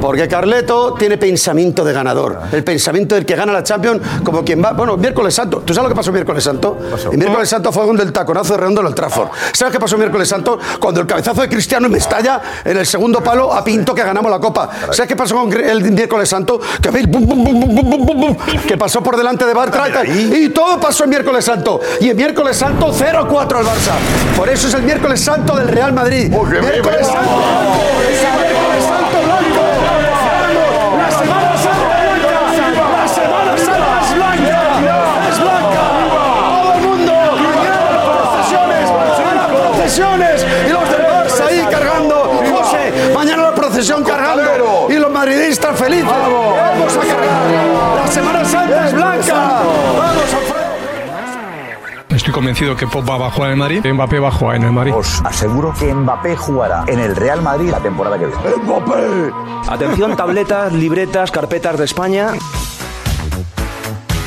[0.00, 2.38] Porque Carleto tiene pensamiento de ganador.
[2.52, 4.72] El pensamiento del que gana la Champions, como quien va.
[4.72, 5.62] Bueno, miércoles santo.
[5.64, 6.78] ¿Tú sabes lo que pasó miércoles santo?
[7.10, 9.28] El miércoles santo fue donde el taconazo de redondo en el Trafford.
[9.52, 10.58] ¿Sabes qué pasó miércoles santo?
[10.78, 14.30] Cuando el cabezazo de Cristiano me estalla en el segundo palo a Pinto que ganamos
[14.30, 14.68] la Copa.
[14.90, 16.60] ¿Sabes qué pasó con el miércoles santo?
[16.82, 21.10] Que veis, bum, bum, bum, que pasó por delante de Bartra y todo pasó en
[21.10, 21.80] miércoles santo.
[22.00, 23.94] Y en miércoles santo 0-4 al Barça.
[24.36, 26.28] Por eso es el miércoles santo del Real Madrid.
[26.28, 27.30] Miércoles santo.
[28.00, 28.55] Miércoles santo
[39.96, 40.46] procesiones.
[40.68, 42.42] Y los del Barça ahí cargando.
[42.50, 44.88] José, mañana la procesión cargando.
[44.90, 46.06] Y los madridistas felices.
[46.06, 47.96] Vamos a cargar.
[47.96, 49.34] La Semana Santa es blanca.
[49.34, 50.56] Vamos a
[52.16, 54.62] Estoy convencido que Pop va a jugar en el Madrid, Mbappé va a jugar en
[54.62, 54.94] el Madrid.
[54.94, 58.42] Os aseguro que Mbappé jugará en el Real Madrid la temporada que viene.
[58.64, 59.30] ¡Mbappé!
[59.68, 62.32] Atención, tabletas, libretas, carpetas de España.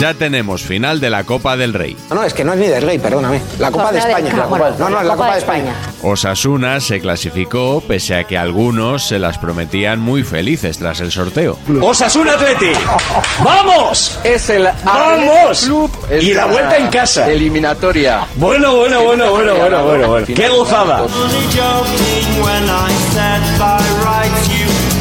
[0.00, 1.94] Ya tenemos final de la Copa del Rey.
[2.08, 3.42] No, no, es que no es ni del Rey, perdóname.
[3.58, 4.34] La Copa de España.
[4.34, 5.74] La Copa- no, no, es la Copa de España.
[6.02, 11.58] Osasuna se clasificó pese a que algunos se las prometían muy felices tras el sorteo.
[11.82, 12.72] Osasuna Atleti.
[13.44, 14.18] ¡Vamos!
[14.24, 15.70] Es el ¡Vamos!
[16.18, 17.30] Y la vuelta en casa.
[17.30, 18.26] Eliminatoria.
[18.36, 20.26] Bueno, bueno, bueno, bueno, bueno, bueno, bueno.
[20.34, 21.02] ¡Qué gozada!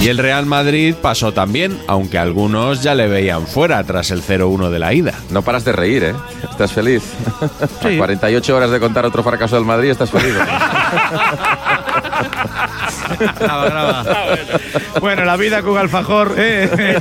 [0.02, 4.70] Y el Real Madrid pasó también, aunque algunos ya le veían fuera tras el 0-1
[4.70, 5.14] de la ida.
[5.30, 6.16] No paras de reír, ¿eh?
[6.50, 7.04] Estás feliz.
[7.84, 10.36] A 48 horas de contar otro fracaso del Madrid, estás feliz.
[15.02, 16.98] Bueno, la vida con alfajor eh,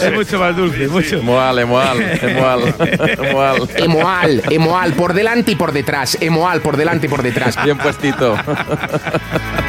[0.00, 0.88] es mucho más dulce.
[0.88, 1.16] Mucho.
[1.16, 2.74] Emual, emual, emual,
[3.18, 3.68] emual.
[3.76, 6.18] Emoal, Emoal, por delante y por detrás.
[6.20, 7.62] Emoal, por delante y por detrás.
[7.64, 8.36] Bien puestito.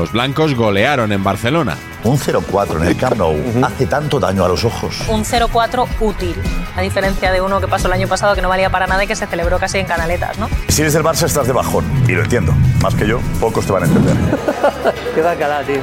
[0.00, 1.76] Los blancos golearon en Barcelona.
[2.04, 4.96] Un 0-4 en el Camp Nou hace tanto daño a los ojos.
[5.08, 6.34] Un 0-4 útil,
[6.74, 9.06] a diferencia de uno que pasó el año pasado que no valía para nada y
[9.06, 10.48] que se celebró casi en canaletas, ¿no?
[10.68, 11.84] Si eres del Barça estás de bajón.
[12.08, 12.54] Y lo entiendo.
[12.82, 14.16] Más que yo, pocos te van a entender.
[15.14, 15.82] Qué bacala, tío.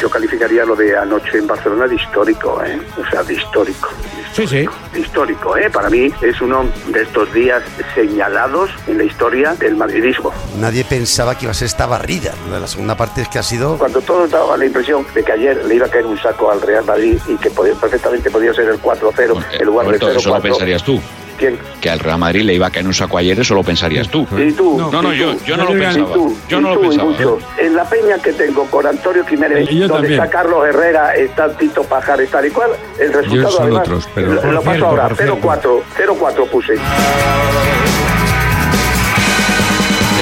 [0.00, 2.80] Yo calificaría lo de anoche en Barcelona de histórico, ¿eh?
[2.98, 3.90] O sea, de histórico.
[4.32, 4.66] Sí, sí.
[4.98, 5.68] Histórico, ¿eh?
[5.70, 7.62] Para mí es uno de estos días
[7.94, 10.32] señalados en la historia del madridismo.
[10.58, 12.32] Nadie pensaba que iba a ser esta barrida.
[12.50, 13.76] La segunda parte es que ha sido.
[13.78, 16.60] Cuando todos daban la impresión de que ayer le iba a caer un saco al
[16.62, 20.28] Real Madrid y que podía- perfectamente podía ser el 4-0 en lugar del Roberto, eso
[20.30, 20.42] lo 0-4.
[20.42, 21.00] pensarías tú.
[21.38, 21.58] ¿Quién?
[21.80, 24.26] Que al Real Madrid le iba a caer un saco ayer, eso lo pensarías tú.
[24.36, 24.78] ¿Y tú?
[24.92, 26.12] No, no, ¿Y yo, yo no lo ¿Y pensaba.
[26.14, 26.36] tú?
[26.48, 26.88] Yo ¿Y no lo tú?
[26.88, 27.10] Pensaba.
[27.10, 27.38] mucho.
[27.58, 30.12] En la peña que tengo con Antonio Jiménez, yo donde también.
[30.22, 34.28] está Carlos Herrera, está Tito Pajares, tal y cual, el resultado son además, otros, pero-
[34.32, 35.36] lo, paso cierto, ahora, por cierto.
[35.36, 36.74] 0-4, 0-4 puse.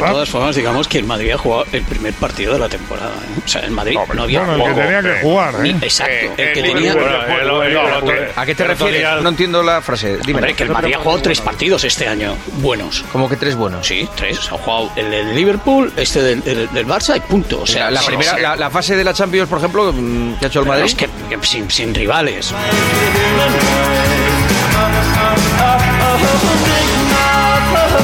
[0.06, 3.10] De todas formas, digamos que el Madrid ha jugado el primer partido de la temporada.
[3.10, 3.40] ¿eh?
[3.44, 5.76] O sea, el Madrid no, había Bueno, el que tenía que jugar, ¿eh?
[5.82, 6.94] Exacto, el que tenía.
[8.36, 9.06] ¿A qué te refieres?
[9.22, 10.18] No entiendo la frase.
[10.24, 10.38] Dime.
[10.38, 13.04] Hombre, que el Madrid ha jugado tres partidos este año, buenos.
[13.12, 13.86] ¿Cómo que tres buenos?
[13.86, 14.38] Sí, tres.
[14.50, 17.60] Ha jugado el del Liverpool, este del, del- del Barça y punto.
[17.62, 20.48] O sea, la, primera, la, la fase de la Champions, por ejemplo, mm, que ha
[20.48, 20.84] hecho el Pero Madrid.
[20.86, 22.52] es que, que sin, sin rivales.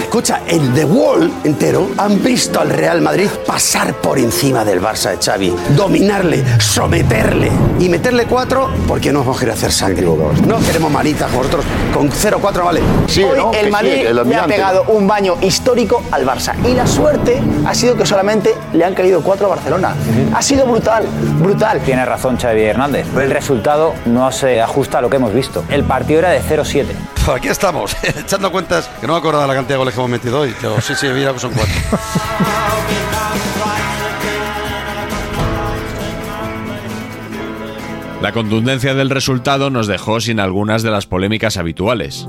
[0.01, 5.11] Escucha, el The Wall entero han visto al Real Madrid pasar por encima del Barça
[5.11, 10.07] de Xavi, dominarle, someterle y meterle cuatro porque no vamos a querer hacer sangre.
[10.07, 11.65] No queremos manitas vosotros.
[11.93, 12.81] Con 0-4 vale.
[12.81, 16.55] Hoy el Madrid le ha pegado un baño histórico al Barça.
[16.65, 19.95] Y la suerte ha sido que solamente le han caído cuatro a Barcelona.
[20.35, 21.07] Ha sido brutal,
[21.41, 21.81] brutal.
[21.81, 23.07] Tiene razón Xavi Hernández.
[23.17, 25.65] El resultado no se ajusta a lo que hemos visto.
[25.69, 26.87] El partido era de 0-7.
[27.27, 30.11] Pues aquí estamos, echando cuentas, que no me de la cantidad de goles que hemos
[30.11, 31.75] metido hoy, sí, sí, mira que son cuatro.
[38.23, 42.27] La contundencia del resultado nos dejó sin algunas de las polémicas habituales.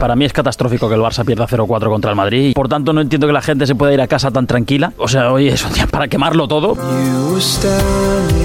[0.00, 2.52] Para mí es catastrófico que el Barça pierda 0-4 contra el Madrid.
[2.54, 4.92] Por tanto, no entiendo que la gente se pueda ir a casa tan tranquila.
[4.98, 6.76] O sea, hoy es un día para quemarlo todo.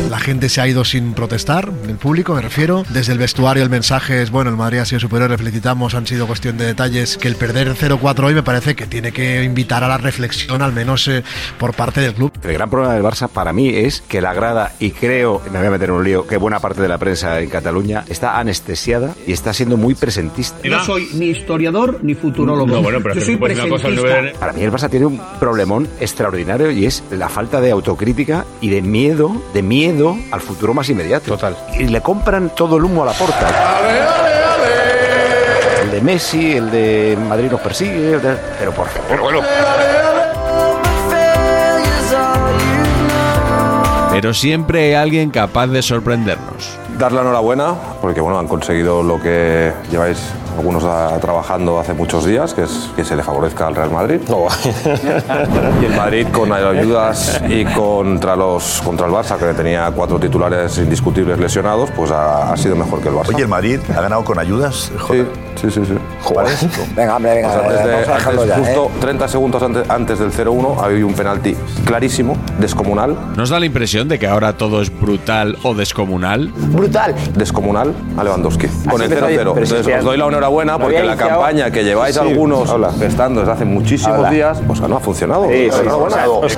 [0.10, 2.84] La gente se ha ido sin protestar, el público me refiero.
[2.90, 6.08] Desde el vestuario el mensaje es, bueno, el Madrid ha sido superior, le felicitamos, han
[6.08, 7.18] sido cuestión de detalles.
[7.18, 10.74] Que el perder 0-4 hoy me parece que tiene que invitar a la reflexión, al
[10.74, 11.24] menos eh,
[11.58, 12.32] por parte del club.
[12.44, 15.68] El gran problema del Barça para mí es que la grada, y creo, me voy
[15.68, 19.14] a meter en un lío, que buena parte de la prensa en Cataluña está anestesiada
[19.28, 20.58] y está siendo muy presentista.
[20.68, 22.68] No soy ni historiador ni futurólogo.
[22.68, 23.92] No, bueno, pero Yo soy una cosa presentista.
[24.22, 28.46] nivel- Para mí el Barça tiene un problemón extraordinario y es la falta de autocrítica
[28.62, 31.32] y de miedo, de miedo al futuro más inmediato.
[31.32, 31.58] Total.
[31.78, 33.48] Y le compran todo el humo a la porta.
[35.84, 39.44] El de Messi, el de Madrid nos persigue, el de- pero por favor.
[44.12, 46.78] Pero siempre hay alguien capaz de sorprendernos.
[47.00, 50.18] Dar la enhorabuena porque bueno, han conseguido lo que lleváis
[50.62, 54.20] algunos a- trabajando hace muchos días, que es que se le favorezca al Real Madrid.
[55.82, 60.78] y el Madrid con ayudas y contra los contra el Barça, que tenía cuatro titulares
[60.78, 63.30] indiscutibles lesionados, pues ha, ha sido mejor que el Barça.
[63.30, 64.92] Oye, el Madrid ha ganado con ayudas.
[65.10, 65.26] Sí,
[65.60, 65.82] sí, sí.
[65.84, 65.98] sí.
[66.96, 69.00] Venga, hombre, venga, O sea, antes de- vamos a dejarlo antes, ya, justo ¿eh?
[69.02, 73.16] 30 segundos antes, antes del 0-1 había un penalti clarísimo, descomunal.
[73.36, 76.52] ¿Nos da la impresión de que ahora todo es brutal o descomunal?
[76.56, 77.16] Brutal.
[77.36, 78.68] Descomunal a Lewandowski.
[78.90, 79.54] Con el pero- 0-0.
[79.54, 82.92] pero si Entonces os doy la enhorabuena porque la campaña que lleváis Sí, algunos habla.
[82.94, 84.30] gestando desde hace muchísimos Habla.
[84.30, 85.48] días, pues no ha funcionado.
[85.50, 86.18] Sí, sí, Enhorabuena.
[86.48, 86.58] sí.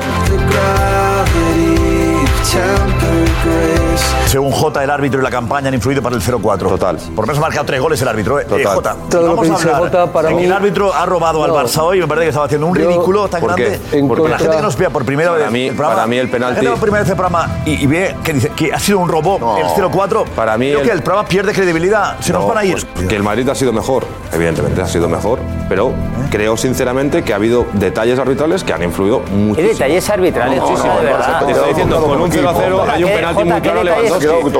[4.27, 6.57] Según J, el árbitro y la campaña han influido para el 0-4.
[6.57, 6.95] Total.
[6.97, 8.39] Por lo menos ha marcado tres goles el árbitro.
[8.39, 8.43] ¿eh?
[8.43, 8.75] Eh, Total.
[8.75, 9.81] Jota, Todo lo que a dice hablar.
[9.83, 11.51] Jota, para Eh, mí- El árbitro ha robado al.
[11.51, 11.99] Barça hoy.
[11.99, 13.63] Me parece que estaba haciendo un Yo- ridículo tan ¿Por qué?
[13.69, 13.97] grande.
[13.97, 16.07] En Porque la gente que nos vea por primera Para vez mí- el programa, para
[16.07, 18.73] mí el penalti- La gente primera vez el programa y, y ve que dice que
[18.73, 20.25] ha sido un robo el 0-4.
[20.35, 22.17] Para mí Creo el- que el programa pierde credibilidad.
[22.19, 22.73] Se nos No, van a ir.
[22.95, 25.37] pues que el Madrid ha sido mejor, evidentemente ha sido mejor,
[25.69, 25.91] pero
[26.31, 29.73] creo sinceramente que ha habido detalles arbitrales que han influido muchísimo.
[29.73, 30.57] detalles arbitrales?
[30.59, 31.45] No, no, Jota, no, de no, verdad.
[31.45, 33.83] Te estoy diciendo, con un 0 a 0 hay un ¿Qué- penalti Jota, muy claro
[33.83, 34.25] Lewandowski.
[34.25, 34.51] No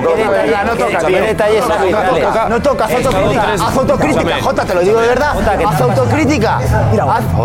[0.78, 1.22] toca, qué tío.
[1.24, 2.24] detalles No toca, arbitrales?
[2.24, 2.50] toca.
[2.50, 3.54] No toca, haz autocrítica.
[3.54, 5.36] Haz autocrítica, Jota, te lo digo de verdad.
[5.68, 6.60] Haz autocrítica.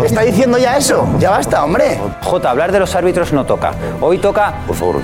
[0.05, 1.07] Está diciendo ya eso.
[1.19, 1.99] Ya basta, hombre.
[2.21, 3.71] Jota, hablar de los árbitros no toca.
[4.01, 4.53] Hoy toca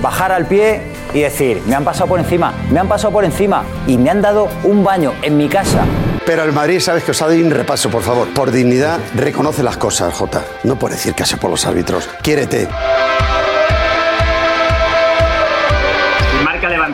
[0.00, 3.62] bajar al pie y decir, me han pasado por encima, me han pasado por encima
[3.86, 5.84] y me han dado un baño en mi casa.
[6.24, 8.26] Pero el Madrid, sabes que os ha dado un repaso, por favor.
[8.34, 10.42] Por dignidad, reconoce las cosas, Jota.
[10.64, 12.08] No por decir que hace por los árbitros.
[12.20, 12.68] Quiérete.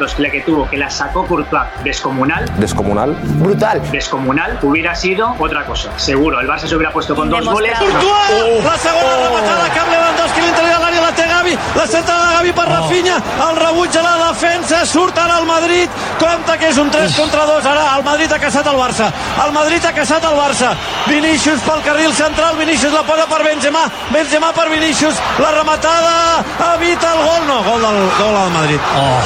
[0.02, 3.16] Lewandowski, la que tuvo, que la sacó Courtois descomunal, Descomunal.
[3.38, 3.80] Brutal.
[3.90, 5.90] descomunal, hubiera sido otra cosa.
[5.96, 7.78] Seguro, el Barça se hubiera puesto con dos goles.
[7.78, 12.34] Courtois, la segona rematada cap Lewandowski, l'interior de l'àrea la té Gavi, la centrada de
[12.36, 13.16] Gavi per Rafinha,
[13.48, 17.46] el rebuig a la defensa, surt ara el Madrid, compta que és un 3 contra
[17.46, 19.10] 2, ara el Madrid ha caçat el Barça,
[19.46, 20.72] el Madrid ha caçat el Barça,
[21.06, 26.42] Vinícius pel carril central, Vinícius la posa per Benzema, Benzema per Vinícius, la rematada,
[26.74, 28.80] evita el gol, no, gol del, gol del Madrid,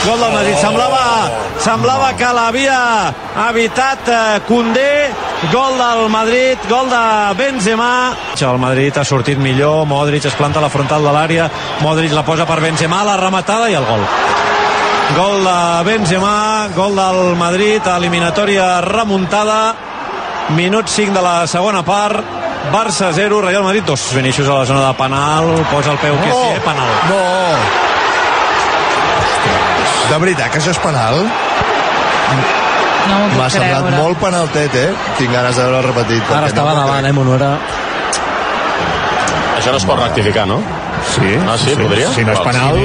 [0.05, 1.31] gol del Madrid, semblava,
[1.63, 2.79] semblava que l'havia
[3.47, 4.19] evitat eh,
[4.49, 5.09] Koundé,
[5.53, 7.03] gol del Madrid, gol de
[7.39, 7.91] Benzema.
[8.41, 11.49] El Madrid ha sortit millor, Modric es planta a la frontal de l'àrea,
[11.85, 14.03] Modric la posa per Benzema, la rematada i el gol.
[15.17, 16.37] Gol de Benzema,
[16.75, 19.61] gol del Madrid, eliminatòria remuntada,
[20.57, 22.35] minut 5 de la segona part,
[22.73, 24.09] Barça 0, Real Madrid 2.
[24.17, 27.96] Vinícius a la zona de penal, posa el peu que sí, eh, penal.
[30.11, 31.19] De veritat que això és penal?
[33.07, 33.97] No M'ha semblat creure.
[34.03, 34.89] molt penaltet, eh?
[35.19, 36.23] Tinc ganes de veure repetit.
[36.35, 37.53] Ara estava no davant, eh, Monora.
[39.57, 40.61] això no es pot rectificar, no?
[41.15, 41.31] Sí.
[41.49, 42.11] Ah, sí, podria?
[42.15, 42.77] Si no és penal...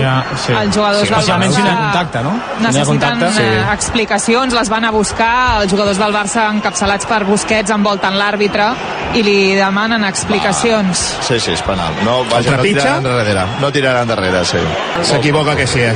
[0.45, 0.53] Sí.
[0.53, 2.31] Els jugadors del Especialment si no hi ha Barça contacte, no?
[2.59, 7.71] Necessiten contacte, eh, explicacions, les van a buscar els jugadors del Barça encapçalats per Busquets
[7.75, 8.71] envolten l'àrbitre
[9.13, 10.97] i li demanen explicacions.
[11.27, 11.93] Sí, sí, és penal.
[12.05, 13.45] No, vaja, no tiraran darrere.
[13.59, 14.61] No tiraran darrere, sí.
[15.03, 15.95] S'equivoca que sí, eh?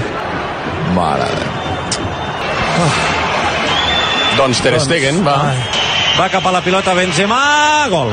[0.94, 1.46] Mare de...
[4.36, 5.38] Doncs Ter Stegen, va.
[6.16, 7.40] Va cap a la pilota Benzema,
[7.92, 8.12] gol.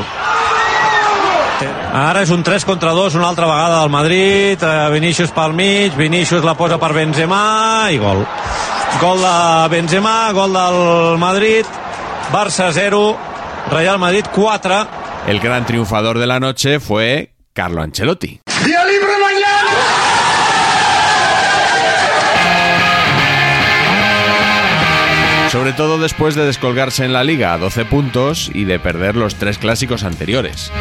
[1.93, 5.93] Ara és un 3 contra 2 una altra vegada del Madrid, eh, Vinícius pel mig,
[5.95, 8.25] Vinícius la posa per Benzema i gol.
[9.01, 9.35] Gol de
[9.69, 11.65] Benzema, gol del Madrid,
[12.31, 13.03] Barça 0,
[13.71, 14.87] Real Madrid 4.
[15.27, 18.41] El gran triunfador de la noche fue Carlo Ancelotti.
[18.65, 19.13] ¡Día libre
[25.53, 29.35] Sobre todo después de descolgarse en la liga a 12 puntos y de perder los
[29.35, 30.71] tres clásicos anteriores.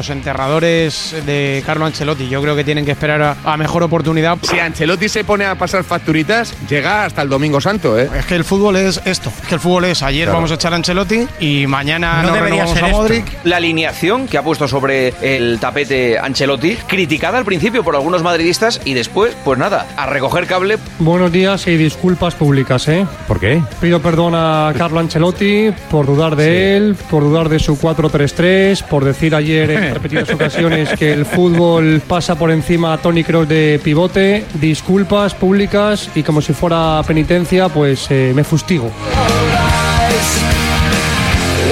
[0.00, 4.38] Los enterradores de Carlo Ancelotti yo creo que tienen que esperar a, a mejor oportunidad.
[4.40, 8.08] Si Ancelotti se pone a pasar facturitas, llega hasta el Domingo Santo, ¿eh?
[8.16, 9.30] Es que el fútbol es esto.
[9.42, 10.38] Es que el fútbol es ayer Claro.
[10.38, 13.26] vamos a echar a Ancelotti y mañana no, renovamos a Modric.
[13.44, 18.80] La alineación que ha puesto sobre el tapete Ancelotti, criticada al principio por algunos madridistas
[18.86, 20.78] y después, pues nada, a recoger cable.
[20.98, 23.04] Buenos días y disculpas públicas, ¿eh?
[23.28, 23.62] ¿Por qué?
[23.82, 29.04] Pido perdón a Carlo Ancelotti por dudar de él, por dudar de su 4-3-3, por
[29.04, 33.80] decir ayer en repetidas ocasiones que el fútbol pasa por encima a Tony Kroos de
[33.82, 34.44] pivote.
[34.54, 38.90] Disculpas públicas y como si fuera penitencia, pues eh, me fustigo.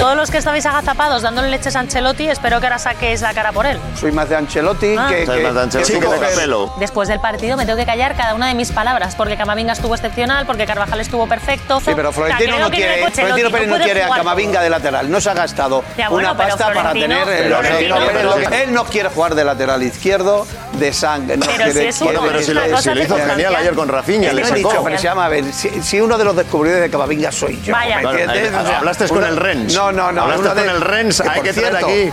[0.09, 3.51] Todos los que estabais agazapados dándole leches a Ancelotti, espero que ahora saquéis la cara
[3.51, 3.79] por él.
[3.93, 5.05] Soy más de Ancelotti Ah.
[5.07, 6.29] que, Soy que- más de Ancelotti que que de coger.
[6.33, 6.73] Capello.
[6.79, 9.93] Después del partido me tengo que callar cada una de mis palabras, porque Camavinga estuvo
[9.93, 11.79] excepcional, porque Carvajal estuvo perfecto.
[11.79, 15.11] Sí, pero Florentino no quiere, Florentino Pérez no quiere a Camavinga de lateral.
[15.11, 17.23] No se ha gastado Ya, bueno, una pasta para tener.
[17.23, 21.37] Florentino- lo que- él no quiere jugar de lateral izquierdo, de sangre.
[21.37, 23.75] No Pero quiere, si es uno, quiere- pero si lo- si lo hizo genial ayer
[23.75, 24.55] con Rafinha, le sacó.
[24.55, 27.73] dicho, pero se llama, a ver, si, uno de los descubridores de Camavinga soy yo.
[27.73, 27.99] Vaya.
[28.01, 28.51] ¿me entiendes?
[28.53, 29.75] eh, hablaste con el Rennes.
[29.75, 30.21] No, no, no.
[30.23, 32.09] Hablaste una de- con el Rennes, que, hay que traer cierto, aquí.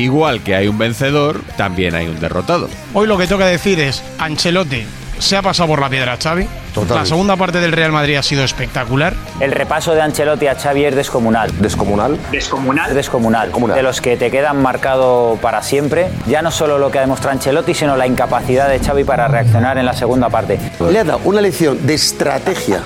[0.00, 2.68] Igual que hay un vencedor, también hay un derrotado.
[2.94, 4.84] Hoy lo que toca decir es Ancelotti
[5.18, 6.46] se ha pasado por la piedra Xavi.
[6.88, 9.14] La segunda parte del Real Madrid ha sido espectacular.
[9.40, 11.50] El repaso de Ancelotti a Xavi es descomunal.
[11.60, 12.18] ¿Descomunal?
[12.30, 12.94] Descomunal.
[12.94, 13.50] Descomunal.
[13.74, 16.08] De los que te quedan marcado para siempre.
[16.26, 19.78] Ya no solo lo que ha demostrado Ancelotti, sino la incapacidad de Xavi para reaccionar
[19.78, 20.58] en la segunda parte.
[20.90, 22.82] Le ha dado una lección de estrategia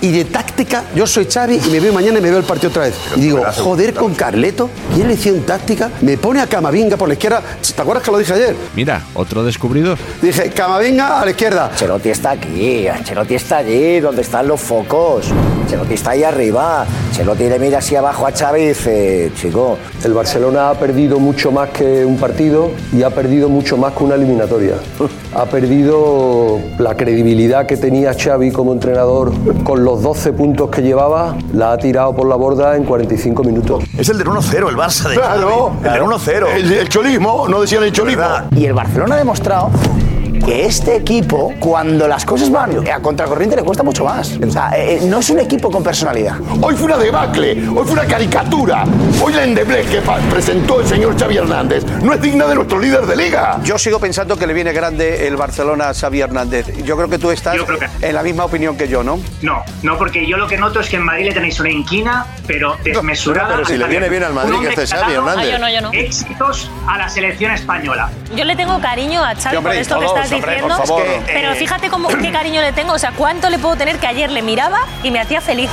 [0.00, 0.84] y de táctica.
[0.94, 2.98] Yo soy Xavi y me veo mañana y me veo el partido otra vez.
[3.16, 5.90] Y digo, joder con Carleto, ¿qué lección táctica?
[6.00, 7.42] Me pone a Camavinga por la izquierda.
[7.74, 8.56] ¿Te acuerdas que lo dije ayer?
[8.74, 9.98] Mira, otro descubridor.
[10.22, 11.66] Dije, Camavinga a la izquierda.
[11.66, 15.26] Ancelotti está aquí, Ancelotti está allí, donde están los focos.
[15.62, 16.86] Ancelotti está ahí arriba.
[17.08, 21.50] Ancelotti le mira así abajo a Xavi y dice, chico, El Barcelona ha perdido mucho
[21.50, 24.74] más que un partido y ha perdido mucho más que una eliminatoria.
[25.34, 29.32] Ha perdido la credibilidad que tenía Xavi como entrenador
[29.64, 33.84] con los 12 puntos que llevaba, la ha tirado por la borda en 45 minutos.
[33.98, 35.72] Es el del 1-0, el Barça de Claro.
[35.82, 35.86] Xavi.
[35.88, 36.46] El del 1-0.
[36.54, 38.24] El- el cholismo, no decían el cholismo.
[38.54, 39.70] Y el Barcelona ha demostrado
[40.44, 44.38] que este equipo, cuando las cosas van a contracorriente, le cuesta mucho más.
[44.44, 46.36] O sea, eh, no es un equipo con personalidad.
[46.60, 48.84] Hoy fue una debacle, hoy fue una caricatura.
[49.22, 53.06] Hoy la endeblez que presentó el señor Xavi Hernández no es digna de nuestro líder
[53.06, 53.60] de liga.
[53.64, 56.66] Yo sigo pensando que le viene grande el Barcelona a Xavi Hernández.
[56.84, 57.56] Yo creo que tú estás
[58.00, 59.18] en la misma opinión que yo, ¿no?
[59.42, 62.26] No, no, porque yo lo que noto es que en Madrid le tenéis una inquina,
[62.46, 63.54] pero desmesurada.
[63.54, 65.46] pero si le viene bien al Madrid que esté Xavi Hernández.
[65.46, 65.92] Ah, yo no, yo no.
[65.92, 68.10] Éxitos a la selección española.
[68.34, 70.76] Yo le tengo cariño a Xavi Sí, hombre, por esto que todos, estás hombre, diciendo.
[70.76, 71.06] por favor.
[71.06, 72.92] Es que, pero fíjate cómo, qué cariño le tengo.
[72.92, 75.70] O sea, cuánto le puedo tener que ayer le miraba y me hacía feliz.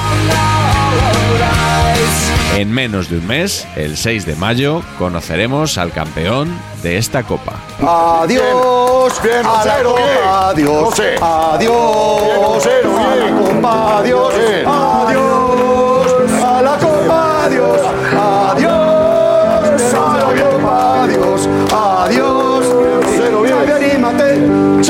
[2.55, 7.53] En menos de un mes, el 6 de mayo, conoceremos al campeón de esta copa.
[7.81, 9.19] Adiós.
[9.23, 10.17] Bien, a la José, bien.
[10.23, 10.99] adiós.
[11.21, 12.63] Adiós.
[12.63, 14.33] Bien, adiós.
[14.37, 14.67] Bien.
[14.67, 15.42] Adiós.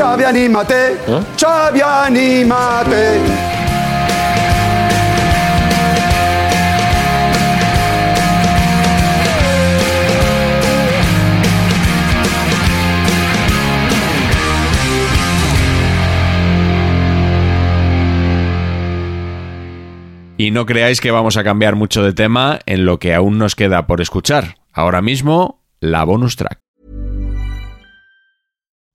[0.00, 0.96] Xavi, anímate.
[1.36, 3.20] Xavi, anímate.
[20.36, 23.54] Y no creáis que vamos a cambiar mucho de tema en lo que aún nos
[23.54, 24.56] queda por escuchar.
[24.72, 26.63] Ahora mismo, la bonus track.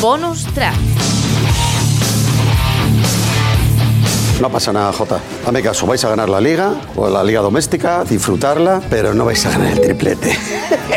[0.00, 0.74] Bonus track.
[4.40, 5.20] No pasa nada, Jota.
[5.46, 9.44] Hazme caso, vais a ganar la liga o la liga doméstica, disfrutarla, pero no vais
[9.46, 10.36] a ganar el triplete.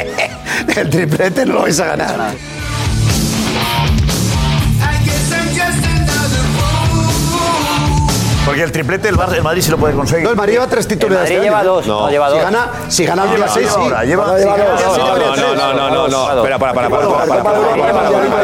[0.76, 2.59] el triplete no lo vais a ganar.
[8.50, 10.24] Porque el triplete el, Bar, el Madrid sí lo puede conseguir.
[10.24, 11.30] No, el Madrid lleva tres titulares.
[11.30, 11.86] El Madrid lleva dos.
[11.86, 12.02] No.
[12.02, 12.40] no lleva dos.
[12.40, 13.60] Si gana, si gana el día sí.
[13.70, 14.98] Ahora, lleva, no, lleva dos.
[14.98, 16.38] No, no, no, no, no, no, no.
[16.38, 17.04] Espera, para, para, para.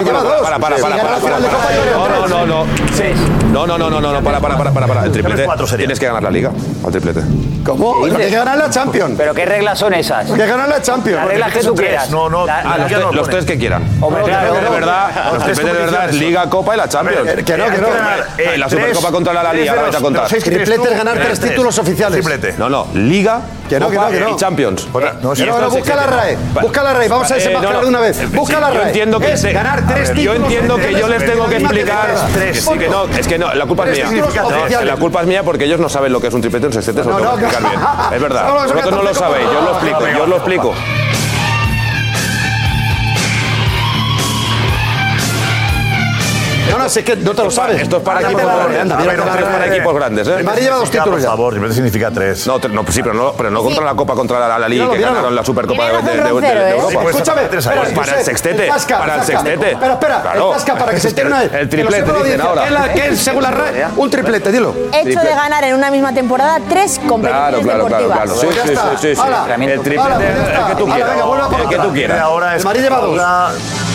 [0.04, 0.42] Lleva dos.
[0.44, 0.98] Para, para, para.
[1.96, 2.66] No, no, no.
[3.52, 5.06] No, no, no, no, no, no, para, para, para, para, para.
[5.06, 5.48] El triplete.
[5.76, 6.52] Tienes que ganar la liga
[6.86, 7.22] al triplete.
[7.66, 8.06] ¿Cómo?
[8.06, 9.16] Tienes que ganar la Champions.
[9.18, 10.30] ¿Pero qué reglas son esas?
[10.30, 11.18] Que ganar la Champions.
[11.18, 12.12] Las reglas que tú quieras.
[12.12, 12.46] No, no.
[12.48, 12.78] Ah,
[13.12, 13.84] los tres que quieran.
[14.02, 14.54] Hombre, claro.
[14.54, 17.44] De verdad, los tripletes de verdad es Liga, Copa y la Champions.
[17.44, 17.88] Que no, que no.
[18.58, 20.28] La Supercopa contra la Liga a contar.
[20.28, 21.52] Triplete es ganar tres tres.
[21.52, 22.20] títulos oficiales.
[22.24, 22.56] Triplete.
[22.58, 24.30] No, no, Liga, Que no, que no, que no.
[24.32, 24.88] y Champions.
[24.94, 26.06] No, no, No, busca la.
[26.06, 26.38] RAE.
[26.62, 27.08] Busca la RAE.
[27.10, 27.84] Vamos a Eh, desenmascarar no, no.
[27.86, 28.32] de una vez.
[28.32, 28.88] Busca la Yo RAE.
[28.88, 31.56] entiendo que es se- ganar tres ver, títulos Yo entiendo que yo les tengo que
[31.58, 32.08] en explicar.
[32.08, 32.80] temporada.
[32.80, 34.82] que no, es que no, la culpa es Tres mía.
[34.86, 37.04] la culpa es mía porque ellos no saben lo que es un triplete, un sextete,
[37.04, 37.18] No.
[38.14, 38.52] Es verdad.
[38.66, 40.74] Vosotros no lo sabéis, yo os lo explico, yo os lo explico.
[46.96, 47.82] Sé que no te lo sabes.
[47.82, 48.82] Esto es para Anda, equipos grandes.
[48.82, 50.36] anda, mira es para equipos grandes, ¿eh?
[50.40, 52.48] El Madrid lleva dos títulos Por favor, triplete significa tres.
[52.48, 52.60] No,
[52.90, 55.44] sí, pero no, pero no contra la Copa, contra la, la Liga, que ganaron la
[55.44, 56.70] Supercopa de, ¿eh?
[56.72, 57.10] Europa.
[57.10, 57.94] Escúchame, tres espera, años.
[57.94, 59.72] Para el sextete, para el sextete.
[59.72, 61.08] Espera, espera, el Tasca para que se
[61.40, 61.54] vez.
[61.54, 62.50] El triplete, sepa la dicen audiencia.
[62.50, 62.62] ahora.
[62.64, 63.86] ¿Qué es la- ¿Qué es, según la RAE?
[63.98, 64.76] Un triplete, dilo.
[64.94, 68.36] Hecho de ganar en una misma temporada tres Claro, competiciones claro, claro, claro.
[68.36, 69.22] Sí, Pues sí, sí, sí, sí.
[69.22, 69.56] Hala.
[69.56, 71.18] El triplete, pues el que tú quieras.
[71.62, 72.20] El que tú quieras.
[72.22, 73.95] Ahora El es Madrid lleva dos.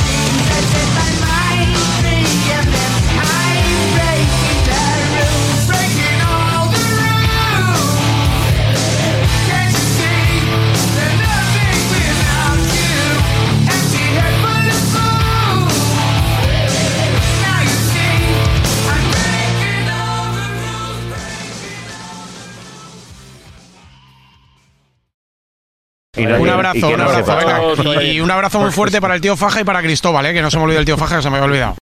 [26.71, 27.37] Abrazo, y un abrazo,
[27.85, 28.03] venga.
[28.05, 30.35] Y un abrazo muy fuerte para el tío Faja y para Cristóbal, ¿eh?
[30.35, 31.77] que no se me olvide el tío Faja, que se me había olvidado.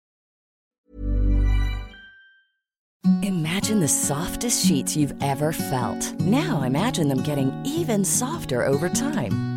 [3.21, 6.13] Imagine the softest sheets you've ever felt.
[6.19, 9.56] Now imagine them getting even softer over time.